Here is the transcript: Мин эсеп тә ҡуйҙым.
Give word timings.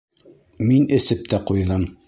Мин 0.69 0.89
эсеп 0.97 1.23
тә 1.35 1.43
ҡуйҙым. 1.51 1.89